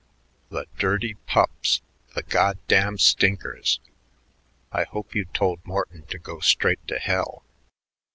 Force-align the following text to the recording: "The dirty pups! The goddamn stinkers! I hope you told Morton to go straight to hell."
"The 0.49 0.65
dirty 0.79 1.13
pups! 1.27 1.83
The 2.15 2.23
goddamn 2.23 2.97
stinkers! 2.97 3.79
I 4.71 4.83
hope 4.83 5.13
you 5.13 5.25
told 5.25 5.63
Morton 5.63 6.07
to 6.07 6.17
go 6.17 6.39
straight 6.39 6.83
to 6.87 6.97
hell." 6.97 7.43